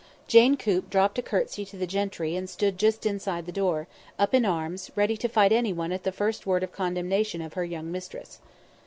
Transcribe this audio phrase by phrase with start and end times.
[0.27, 3.85] Jane Coop dropped a curtsey to the gentry and stood just inside the door,
[4.17, 7.63] up in arms, ready to fight anyone at the first word of condemnation of her
[7.65, 8.39] young mistress.